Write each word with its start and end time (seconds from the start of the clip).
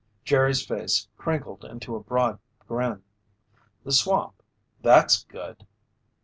Jerry's 0.23 0.65
face 0.65 1.07
crinkled 1.15 1.63
into 1.63 1.95
a 1.95 1.99
broad 1.99 2.39
grin. 2.67 3.03
"The 3.83 3.91
swamp! 3.91 4.41
That's 4.81 5.25
good!" 5.25 5.67